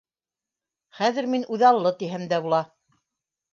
[1.01, 2.65] Хәҙер мин үҙаллы тиһәм дә була.